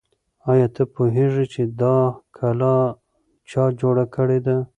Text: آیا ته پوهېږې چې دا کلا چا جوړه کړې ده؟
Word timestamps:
آیا 0.51 0.67
ته 0.75 0.83
پوهېږې 0.93 1.45
چې 1.53 1.61
دا 1.81 1.97
کلا 2.37 2.77
چا 3.49 3.63
جوړه 3.79 4.05
کړې 4.15 4.39
ده؟ 4.45 4.57